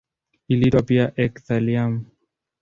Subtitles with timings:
[0.53, 1.93] Iliitwa pia eka-thallium.